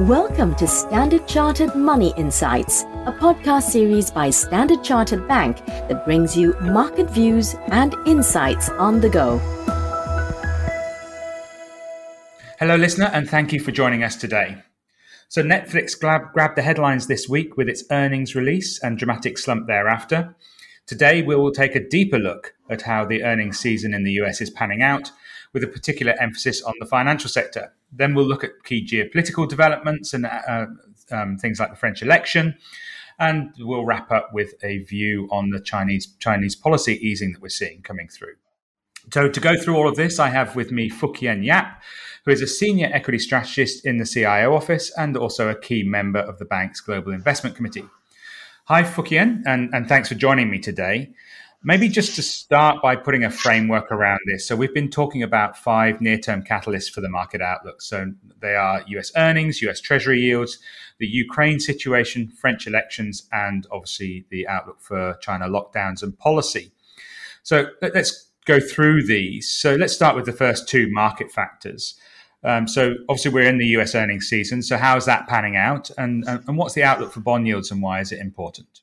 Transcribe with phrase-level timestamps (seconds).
[0.00, 6.36] Welcome to Standard Chartered Money Insights, a podcast series by Standard Chartered Bank that brings
[6.36, 9.38] you market views and insights on the go.
[12.58, 14.58] Hello, listener, and thank you for joining us today.
[15.28, 19.66] So, Netflix grab, grabbed the headlines this week with its earnings release and dramatic slump
[19.66, 20.36] thereafter.
[20.86, 24.42] Today, we will take a deeper look at how the earnings season in the US
[24.42, 25.10] is panning out,
[25.56, 27.72] with a particular emphasis on the financial sector.
[27.90, 30.66] Then we'll look at key geopolitical developments and uh,
[31.10, 32.58] um, things like the French election.
[33.18, 37.48] And we'll wrap up with a view on the Chinese Chinese policy easing that we're
[37.48, 38.34] seeing coming through.
[39.14, 41.82] So to go through all of this, I have with me Fook Hien Yap,
[42.26, 46.18] who is a senior equity strategist in the CIO office and also a key member
[46.18, 47.88] of the bank's Global Investment Committee.
[48.66, 51.14] Hi, Fook Hien, and, and thanks for joining me today.
[51.66, 54.46] Maybe just to start by putting a framework around this.
[54.46, 57.82] So, we've been talking about five near term catalysts for the market outlook.
[57.82, 60.60] So, they are US earnings, US Treasury yields,
[60.98, 66.70] the Ukraine situation, French elections, and obviously the outlook for China lockdowns and policy.
[67.42, 69.50] So, let's go through these.
[69.50, 71.98] So, let's start with the first two market factors.
[72.44, 74.62] Um, so, obviously, we're in the US earnings season.
[74.62, 75.90] So, how is that panning out?
[75.98, 78.82] And, and what's the outlook for bond yields and why is it important?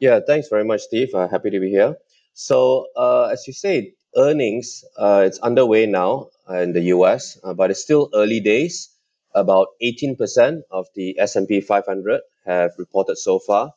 [0.00, 1.14] Yeah, thanks very much, Steve.
[1.14, 1.96] Uh, happy to be here.
[2.34, 3.84] So, uh, as you said,
[4.16, 8.88] earnings, uh, it's underway now in the US, uh, but it's still early days.
[9.34, 13.74] About 18% of the S&P 500 have reported so far.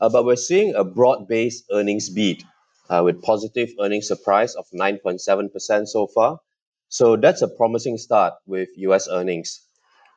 [0.00, 2.42] Uh, but we're seeing a broad-based earnings beat
[2.88, 6.40] uh, with positive earnings surprise of 9.7% so far.
[6.88, 9.60] So that's a promising start with US earnings.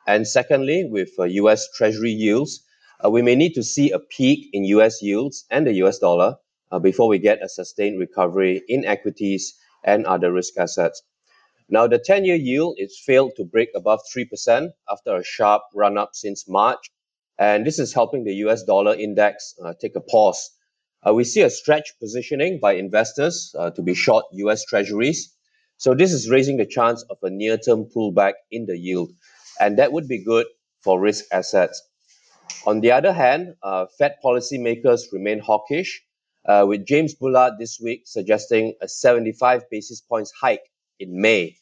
[0.08, 2.64] And secondly, with US Treasury yields,
[3.04, 6.38] uh, we may need to see a peak in US yields and the US dollar
[6.72, 11.04] uh, before we get a sustained recovery in equities and other risk assets.
[11.70, 15.98] Now, the 10 year yield is failed to break above 3% after a sharp run
[15.98, 16.92] up since March.
[17.40, 20.50] And this is helping the US dollar index uh, take a pause.
[21.08, 25.36] Uh, we see a stretch positioning by investors uh, to be short US treasuries.
[25.78, 29.12] So, this is raising the chance of a near term pullback in the yield.
[29.60, 30.48] And that would be good
[30.84, 31.84] for risk assets.
[32.68, 36.04] On the other hand, uh, Fed policymakers remain hawkish,
[36.46, 40.70] uh, with James Bullard this week suggesting a 75 basis points hike
[41.00, 41.56] in May.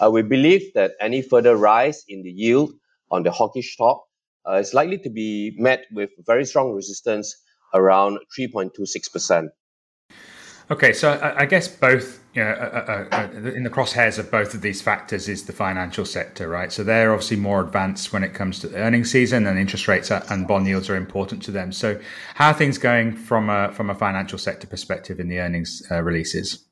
[0.00, 2.72] Uh, we believe that any further rise in the yield
[3.10, 4.02] on the hawkish talk
[4.48, 7.36] uh, is likely to be met with very strong resistance
[7.74, 9.48] around 3.26%.
[10.70, 14.52] Okay, so I, I guess both know, uh, uh, uh, in the crosshairs of both
[14.52, 16.72] of these factors is the financial sector, right?
[16.72, 20.10] So they're obviously more advanced when it comes to the earnings season, and interest rates
[20.10, 21.72] are, and bond yields are important to them.
[21.72, 22.00] So,
[22.34, 26.02] how are things going from a from a financial sector perspective in the earnings uh,
[26.02, 26.64] releases?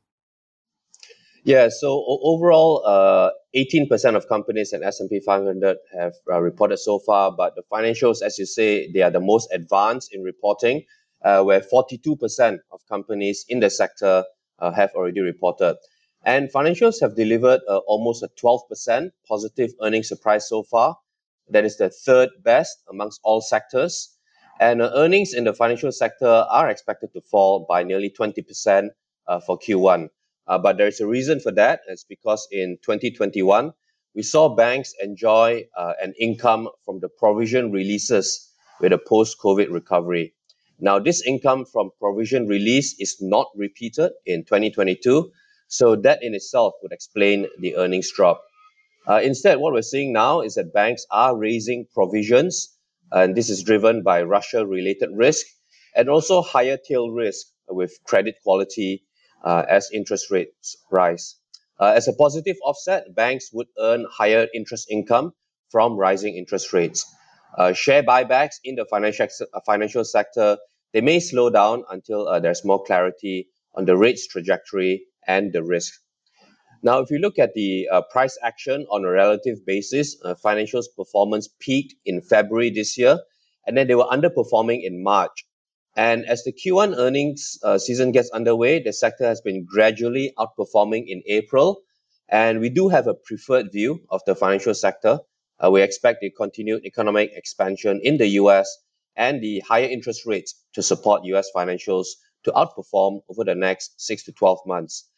[1.45, 7.33] Yeah, so overall, uh, 18% of companies in S&P 500 have uh, reported so far,
[7.33, 10.85] but the financials, as you say, they are the most advanced in reporting
[11.21, 14.25] where 42% of companies in the sector
[14.61, 15.77] have already reported.
[16.25, 20.97] And financials have delivered uh, almost a 12% positive earnings surprise so far.
[21.51, 24.17] That is the third best amongst all sectors.
[24.61, 28.89] And uh, earnings in the financial sector are expected to fall by nearly 20%
[29.27, 30.09] uh, for Q1.
[30.47, 31.81] Uh, but there's a reason for that.
[31.89, 33.73] It's because in 2021,
[34.15, 38.49] we saw banks enjoy an income from the provision releases
[38.81, 40.35] with a post COVID recovery.
[40.81, 45.31] Now, this income from provision release is not repeated in 2022.
[45.69, 48.43] So that in itself would explain the earnings drop.
[49.07, 52.77] Uh, instead, what we're seeing now is that banks are raising provisions,
[53.13, 55.47] and this is driven by Russia related risk
[55.95, 59.05] and also higher tail risk with credit quality
[59.45, 61.37] uh, as interest rates rise.
[61.79, 65.33] Uh, as a positive offset, banks would earn higher interest income
[65.71, 67.05] from rising interest rates.
[67.57, 70.59] Uh, share buybacks in the financial uh, financial sector
[70.95, 75.63] they may slow down until uh, there's more clarity on the rates trajectory and the
[75.63, 75.93] risk.
[76.85, 80.85] Now, if you look at the uh, price action on a relative basis, uh, financials
[80.97, 83.19] performance peaked in February this year,
[83.67, 85.45] and then they were underperforming in March.
[85.97, 91.05] And as the Q1 earnings uh, season gets underway, the sector has been gradually outperforming
[91.09, 91.83] in April.
[92.29, 95.21] And we do have a preferred view of the financial sector
[95.63, 98.79] uh, we expect the continued economic expansion in the US
[99.17, 102.07] and the higher interest rates to support US financials
[102.45, 105.09] to outperform over the next 6 to 12 months.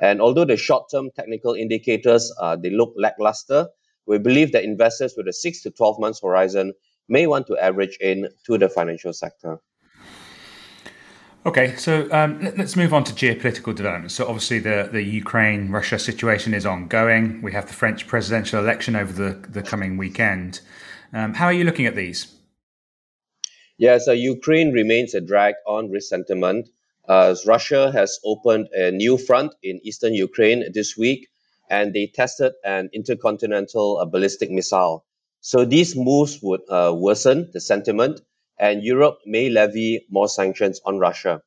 [0.00, 3.68] And although the short-term technical indicators uh, they look lackluster,
[4.06, 6.72] we believe that investors with a 6 to 12 months horizon
[7.08, 9.60] may want to average in to the financial sector.
[11.44, 14.14] Okay, so um, let's move on to geopolitical developments.
[14.14, 17.42] So, obviously, the, the Ukraine Russia situation is ongoing.
[17.42, 20.60] We have the French presidential election over the, the coming weekend.
[21.12, 22.32] Um, how are you looking at these?
[23.76, 26.68] Yeah, so Ukraine remains a drag on risk sentiment.
[27.44, 31.28] Russia has opened a new front in eastern Ukraine this week,
[31.68, 35.04] and they tested an intercontinental uh, ballistic missile.
[35.40, 38.20] So these moves would uh, worsen the sentiment,
[38.62, 41.42] and Europe may levy more sanctions on Russia.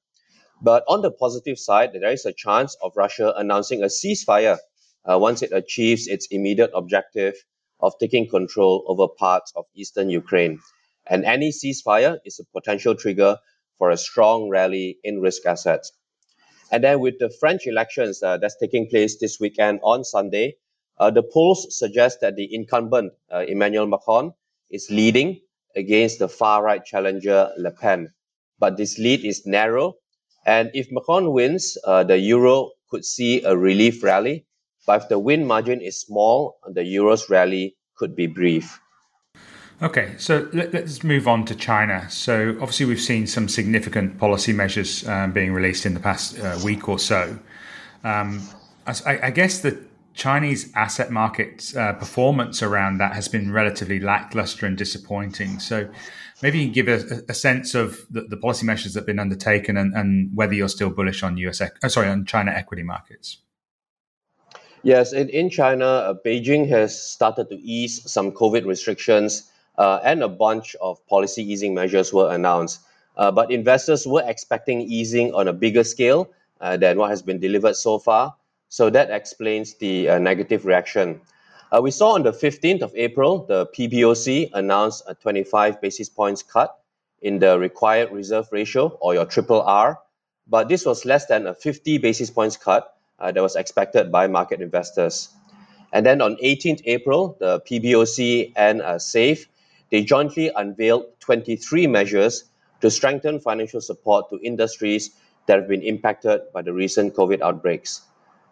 [0.62, 4.57] But on the positive side, there is a chance of Russia announcing a ceasefire
[5.06, 7.35] uh, once it achieves its immediate objective
[7.79, 10.59] of taking control over parts of eastern Ukraine.
[11.07, 13.38] And any ceasefire is a potential trigger
[13.77, 15.94] for a strong rally in risk assets.
[16.69, 20.57] And then with the French elections uh, that's taking place this weekend on Sunday,
[20.97, 24.33] uh, the polls suggest that the incumbent uh, Emmanuel Macron
[24.69, 25.39] is leading
[25.75, 28.10] against the far right challenger Le Pen.
[28.60, 29.95] But this lead is narrow.
[30.45, 34.45] And if Macron wins, uh, the euro could see a relief rally.
[34.86, 38.80] But if the win margin is small, the euro's rally could be brief.
[39.81, 42.10] Okay, so let, us move on to China.
[42.10, 46.57] So, obviously, we've seen some significant policy measures um, being released in the past uh,
[46.63, 47.38] week or so.
[48.04, 48.48] Um,
[48.88, 49.77] I, I, guess the
[50.15, 55.59] Chinese asset market uh, performance around that has been relatively lackluster and disappointing.
[55.59, 55.89] So,
[56.41, 59.19] maybe you can give a, a sense of the, the, policy measures that have been
[59.19, 63.39] undertaken and, and whether you're still bullish on US, oh, sorry, on China equity markets.
[64.83, 70.23] Yes, in, in China, uh, Beijing has started to ease some COVID restrictions uh, and
[70.23, 72.81] a bunch of policy easing measures were announced.
[73.17, 76.29] Uh, but investors were expecting easing on a bigger scale
[76.62, 78.35] uh, than what has been delivered so far.
[78.69, 81.21] So that explains the uh, negative reaction.
[81.71, 86.44] Uh, we saw on the 15th of April, the PBOC announced a 25 basis points
[86.44, 86.77] cut
[87.21, 90.00] in the required reserve ratio or your triple R.
[90.47, 94.27] But this was less than a 50 basis points cut uh, that was expected by
[94.27, 95.29] market investors.
[95.91, 99.47] And then on 18th April, the PBOC and SAFE
[99.89, 102.45] they jointly unveiled 23 measures
[102.81, 105.12] to strengthen financial support to industries
[105.47, 108.01] that have been impacted by the recent COVID outbreaks.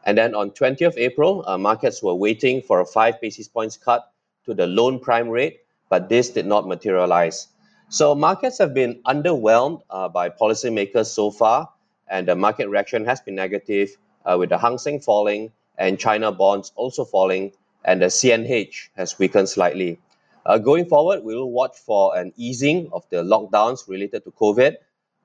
[0.04, 4.12] And then on 20th April, uh, markets were waiting for a 5 basis points cut
[4.46, 7.48] to the loan prime rate, but this did not materialize.
[7.90, 11.70] So markets have been underwhelmed uh, by policymakers so far,
[12.08, 13.96] and the market reaction has been negative,
[14.26, 17.52] uh, with the Hang Seng falling and China bonds also falling,
[17.86, 20.00] and the CNH has weakened slightly.
[20.46, 24.76] Uh, going forward, we will watch for an easing of the lockdowns related to COVID.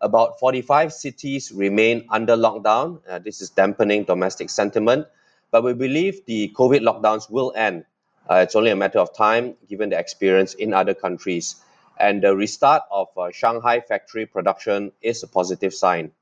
[0.01, 3.01] About 45 cities remain under lockdown.
[3.09, 5.07] Uh, this is dampening domestic sentiment.
[5.51, 7.85] But we believe the COVID lockdowns will end.
[8.31, 11.57] Uh, it's only a matter of time given the experience in other countries.
[11.99, 16.13] And the restart of uh, Shanghai factory production is a positive sign.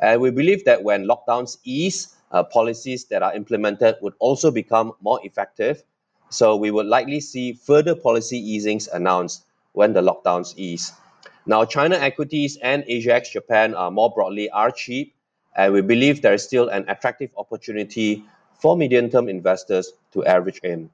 [0.00, 4.92] And we believe that when lockdowns ease, uh, policies that are implemented would also become
[5.00, 5.82] more effective
[6.28, 10.92] so we would likely see further policy easings announced when the lockdowns ease.
[11.46, 15.14] Now, China equities and AsiaX Japan are more broadly are cheap,
[15.56, 18.24] and we believe there is still an attractive opportunity
[18.60, 20.90] for medium-term investors to average in.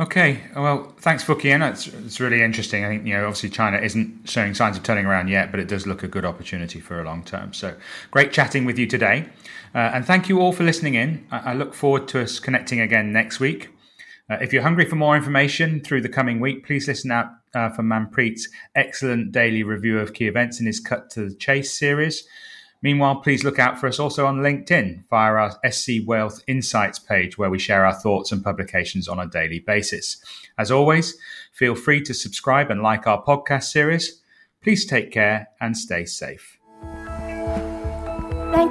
[0.00, 1.60] Okay, well, thanks, Kien.
[1.60, 2.84] It's, it's really interesting.
[2.84, 5.66] I think, you know, obviously China isn't showing signs of turning around yet, but it
[5.66, 7.52] does look a good opportunity for a long term.
[7.52, 7.74] So
[8.12, 9.28] great chatting with you today.
[9.74, 11.26] Uh, and thank you all for listening in.
[11.32, 13.70] I, I look forward to us connecting again next week.
[14.30, 17.70] Uh, if you're hungry for more information through the coming week, please listen out uh,
[17.70, 22.24] for Manpreet's excellent daily review of key events in his Cut to the Chase series.
[22.82, 27.36] Meanwhile, please look out for us also on LinkedIn via our SC Wealth Insights page,
[27.36, 30.22] where we share our thoughts and publications on a daily basis.
[30.58, 31.16] As always,
[31.52, 34.20] feel free to subscribe and like our podcast series.
[34.62, 36.57] Please take care and stay safe.